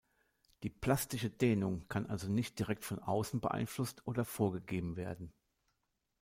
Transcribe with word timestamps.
Die 0.63 0.71
plastische 0.71 1.29
Dehnung 1.29 1.87
kann 1.87 2.07
also 2.07 2.27
nicht 2.27 2.57
direkt 2.57 2.83
von 2.83 2.97
außen 2.97 3.39
beeinflusst 3.39 4.01
oder 4.07 4.25
vorgegeben 4.25 4.95
werden. 4.95 5.31